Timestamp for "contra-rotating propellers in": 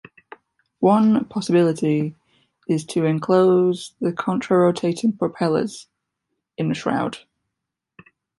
4.11-6.71